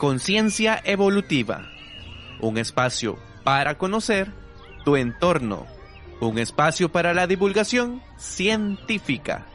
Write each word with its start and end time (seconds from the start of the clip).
Conciencia 0.00 0.80
Evolutiva, 0.82 1.68
un 2.40 2.56
espacio 2.56 3.18
para 3.44 3.76
conocer 3.76 4.32
tu 4.82 4.96
entorno, 4.96 5.66
un 6.22 6.38
espacio 6.38 6.90
para 6.90 7.12
la 7.12 7.26
divulgación 7.26 8.00
científica. 8.16 9.46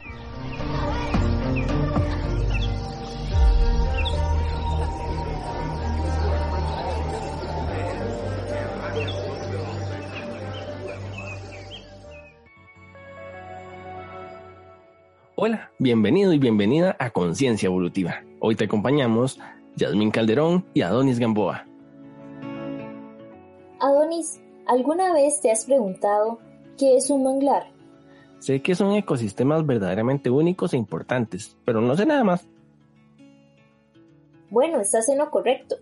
Hola, 15.34 15.72
bienvenido 15.80 16.32
y 16.32 16.38
bienvenida 16.38 16.94
a 17.00 17.10
Conciencia 17.10 17.66
Evolutiva. 17.66 18.22
Hoy 18.38 18.54
te 18.54 18.66
acompañamos 18.66 19.40
Yasmín 19.76 20.10
Calderón 20.10 20.64
y 20.74 20.82
Adonis 20.82 21.18
Gamboa. 21.18 21.66
Adonis, 23.78 24.40
¿alguna 24.66 25.12
vez 25.12 25.40
te 25.40 25.50
has 25.50 25.64
preguntado 25.64 26.38
qué 26.78 26.96
es 26.96 27.10
un 27.10 27.24
manglar? 27.24 27.66
Sé 28.38 28.62
que 28.62 28.74
son 28.74 28.94
ecosistemas 28.94 29.66
verdaderamente 29.66 30.30
únicos 30.30 30.72
e 30.72 30.76
importantes, 30.76 31.56
pero 31.64 31.80
no 31.80 31.96
sé 31.96 32.06
nada 32.06 32.24
más. 32.24 32.46
Bueno, 34.50 34.80
estás 34.80 35.08
en 35.08 35.18
lo 35.18 35.30
correcto. 35.30 35.76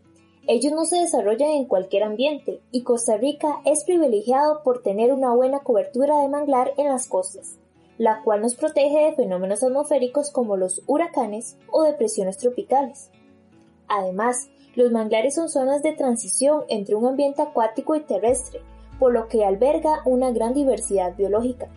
Ellos 0.46 0.72
no 0.72 0.84
se 0.84 0.98
desarrollan 0.98 1.50
en 1.50 1.64
cualquier 1.66 2.02
ambiente 2.02 2.60
y 2.70 2.82
Costa 2.82 3.16
Rica 3.16 3.60
es 3.64 3.84
privilegiado 3.84 4.62
por 4.62 4.82
tener 4.82 5.12
una 5.12 5.32
buena 5.32 5.60
cobertura 5.60 6.20
de 6.20 6.28
manglar 6.28 6.72
en 6.76 6.88
las 6.88 7.08
costas 7.08 7.58
la 7.98 8.22
cual 8.22 8.42
nos 8.42 8.54
protege 8.54 9.04
de 9.04 9.12
fenómenos 9.12 9.62
atmosféricos 9.62 10.30
como 10.30 10.56
los 10.56 10.82
huracanes 10.86 11.56
o 11.70 11.84
depresiones 11.84 12.38
tropicales. 12.38 13.10
Además, 13.88 14.48
los 14.74 14.90
manglares 14.90 15.34
son 15.34 15.48
zonas 15.48 15.82
de 15.82 15.92
transición 15.92 16.62
entre 16.68 16.94
un 16.94 17.06
ambiente 17.06 17.42
acuático 17.42 17.94
y 17.94 18.00
terrestre, 18.00 18.60
por 18.98 19.12
lo 19.12 19.28
que 19.28 19.44
alberga 19.44 20.00
una 20.04 20.30
gran 20.30 20.54
diversidad 20.54 21.16
biológica. 21.16 21.68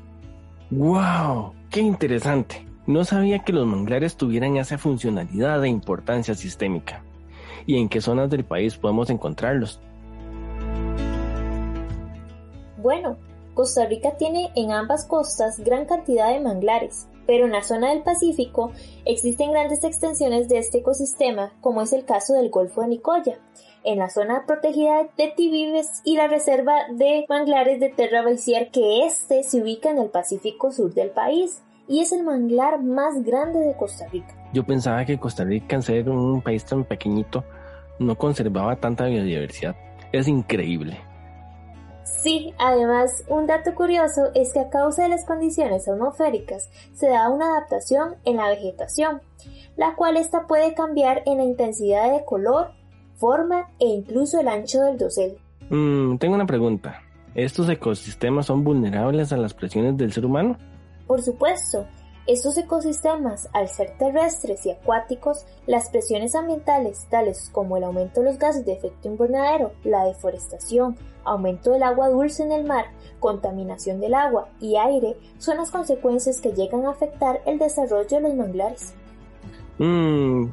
¡Wow! 0.71 1.53
¡Qué 1.69 1.81
interesante! 1.81 2.65
No 2.85 3.03
sabía 3.03 3.39
que 3.39 3.53
los 3.53 3.67
manglares 3.67 4.15
tuvieran 4.15 4.57
esa 4.57 4.77
funcionalidad 4.77 5.63
e 5.63 5.69
importancia 5.69 6.35
sistémica. 6.35 7.03
¿Y 7.65 7.77
en 7.77 7.89
qué 7.89 7.99
zonas 7.99 8.29
del 8.29 8.45
país 8.45 8.77
podemos 8.77 9.09
encontrarlos? 9.09 9.81
Bueno, 12.77 13.17
Costa 13.53 13.85
Rica 13.85 14.15
tiene 14.17 14.51
en 14.55 14.71
ambas 14.71 15.05
costas 15.05 15.59
gran 15.59 15.85
cantidad 15.85 16.31
de 16.31 16.39
manglares, 16.39 17.07
pero 17.27 17.45
en 17.45 17.51
la 17.51 17.61
zona 17.61 17.89
del 17.89 18.01
Pacífico 18.01 18.71
existen 19.05 19.51
grandes 19.51 19.83
extensiones 19.83 20.49
de 20.49 20.57
este 20.57 20.79
ecosistema, 20.79 21.51
como 21.61 21.81
es 21.81 21.93
el 21.93 22.05
caso 22.05 22.33
del 22.33 22.49
Golfo 22.49 22.81
de 22.81 22.87
Nicoya, 22.87 23.37
en 23.83 23.99
la 23.99 24.09
zona 24.09 24.45
protegida 24.47 25.07
de 25.17 25.27
Tibibes 25.35 26.01
y 26.03 26.15
la 26.15 26.27
reserva 26.27 26.73
de 26.91 27.25
manglares 27.29 27.79
de 27.79 27.89
Terra 27.89 28.23
Baiciar, 28.23 28.71
que 28.71 29.05
este 29.05 29.43
se 29.43 29.61
ubica 29.61 29.91
en 29.91 29.99
el 29.99 30.09
Pacífico 30.09 30.71
Sur 30.71 30.93
del 30.93 31.11
país 31.11 31.61
y 31.87 32.01
es 32.01 32.11
el 32.11 32.23
manglar 32.23 32.81
más 32.81 33.23
grande 33.23 33.59
de 33.59 33.75
Costa 33.75 34.07
Rica. 34.07 34.35
Yo 34.53 34.65
pensaba 34.65 35.05
que 35.05 35.19
Costa 35.19 35.43
Rica, 35.43 35.75
en 35.75 35.83
ser 35.83 36.09
un 36.09 36.41
país 36.41 36.65
tan 36.65 36.83
pequeñito, 36.83 37.43
no 37.99 38.17
conservaba 38.17 38.75
tanta 38.77 39.05
biodiversidad. 39.05 39.75
Es 40.11 40.27
increíble. 40.27 40.97
Sí, 42.17 42.53
además, 42.57 43.23
un 43.29 43.45
dato 43.45 43.75
curioso 43.75 44.31
es 44.33 44.51
que 44.51 44.59
a 44.59 44.69
causa 44.69 45.03
de 45.03 45.09
las 45.09 45.23
condiciones 45.23 45.87
atmosféricas 45.87 46.69
se 46.93 47.09
da 47.09 47.29
una 47.29 47.51
adaptación 47.51 48.15
en 48.25 48.37
la 48.37 48.49
vegetación, 48.49 49.21
la 49.75 49.95
cual 49.95 50.17
esta 50.17 50.47
puede 50.47 50.73
cambiar 50.73 51.21
en 51.27 51.37
la 51.37 51.43
intensidad 51.43 52.11
de 52.11 52.25
color, 52.25 52.71
forma 53.17 53.69
e 53.79 53.85
incluso 53.85 54.39
el 54.39 54.47
ancho 54.47 54.81
del 54.81 54.97
dosel. 54.97 55.37
Mm, 55.69 56.17
tengo 56.17 56.35
una 56.35 56.47
pregunta. 56.47 57.01
¿Estos 57.35 57.69
ecosistemas 57.69 58.47
son 58.47 58.63
vulnerables 58.63 59.31
a 59.31 59.37
las 59.37 59.53
presiones 59.53 59.95
del 59.95 60.11
ser 60.11 60.25
humano? 60.25 60.57
Por 61.05 61.21
supuesto, 61.21 61.85
estos 62.27 62.57
ecosistemas, 62.57 63.47
al 63.53 63.69
ser 63.69 63.97
terrestres 63.97 64.65
y 64.65 64.71
acuáticos, 64.71 65.45
las 65.65 65.89
presiones 65.89 66.35
ambientales, 66.35 67.07
tales 67.09 67.49
como 67.53 67.77
el 67.77 67.85
aumento 67.85 68.19
de 68.19 68.25
los 68.25 68.37
gases 68.37 68.65
de 68.65 68.73
efecto 68.73 69.07
invernadero, 69.07 69.71
la 69.85 70.03
deforestación, 70.03 70.97
aumento 71.27 71.71
del 71.71 71.83
agua 71.83 72.09
dulce 72.09 72.43
en 72.43 72.51
el 72.51 72.63
mar, 72.63 72.85
contaminación 73.19 73.99
del 73.99 74.13
agua 74.13 74.49
y 74.59 74.77
aire, 74.77 75.17
son 75.37 75.57
las 75.57 75.71
consecuencias 75.71 76.41
que 76.41 76.53
llegan 76.53 76.85
a 76.85 76.91
afectar 76.91 77.41
el 77.45 77.59
desarrollo 77.59 78.07
de 78.07 78.21
los 78.21 78.35
manglares. 78.35 78.93
Mmm, 79.77 80.47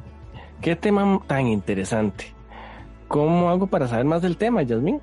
qué 0.61 0.75
tema 0.75 1.21
tan 1.27 1.47
interesante. 1.47 2.33
¿Cómo 3.07 3.49
hago 3.49 3.67
para 3.67 3.87
saber 3.87 4.05
más 4.05 4.21
del 4.21 4.37
tema, 4.37 4.63
Yasmin? 4.63 5.01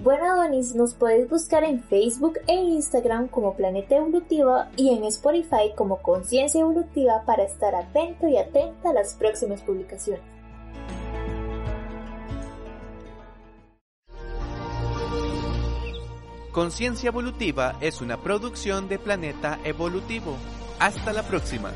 Bueno, 0.00 0.26
Adonis, 0.26 0.76
nos 0.76 0.94
puedes 0.94 1.28
buscar 1.28 1.64
en 1.64 1.82
Facebook 1.82 2.38
e 2.46 2.54
Instagram 2.54 3.26
como 3.26 3.54
Planeta 3.54 3.96
Evolutiva 3.96 4.68
y 4.76 4.90
en 4.90 5.02
Spotify 5.04 5.72
como 5.76 5.96
Conciencia 5.96 6.60
Evolutiva 6.60 7.24
para 7.26 7.42
estar 7.42 7.74
atento 7.74 8.28
y 8.28 8.36
atenta 8.36 8.90
a 8.90 8.92
las 8.92 9.14
próximas 9.14 9.60
publicaciones. 9.62 10.37
Conciencia 16.52 17.08
Evolutiva 17.08 17.76
es 17.80 18.00
una 18.00 18.16
producción 18.16 18.88
de 18.88 18.98
Planeta 18.98 19.58
Evolutivo. 19.64 20.36
Hasta 20.78 21.12
la 21.12 21.22
próxima. 21.22 21.72